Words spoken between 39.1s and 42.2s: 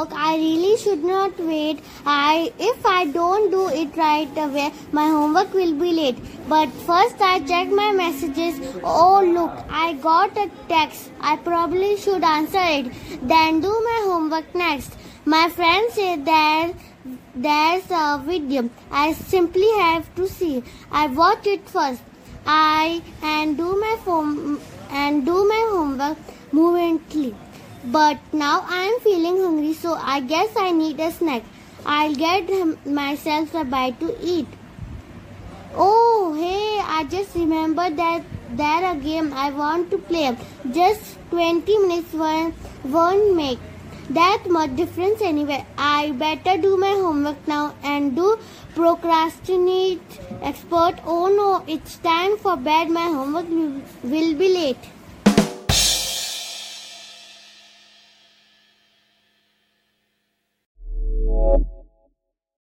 I want to play. Just 20 minutes